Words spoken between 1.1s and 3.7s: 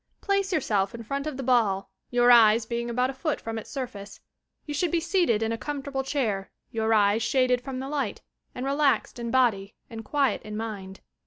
of the ball, your eyes being about a foot from its